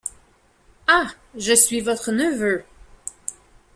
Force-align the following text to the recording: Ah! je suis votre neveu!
Ah! 0.87 1.11
je 1.35 1.53
suis 1.53 1.79
votre 1.79 2.11
neveu! 2.11 2.63